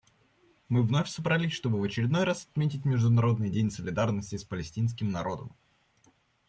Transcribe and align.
Мы 0.67 0.81
вновь 0.81 1.09
собрались, 1.09 1.53
чтобы 1.53 1.79
в 1.79 1.83
очередной 1.83 2.23
раз 2.23 2.47
отметить 2.49 2.85
Международный 2.85 3.51
день 3.51 3.69
солидарности 3.69 4.35
с 4.35 4.43
палестинским 4.43 5.11
народом. 5.11 5.55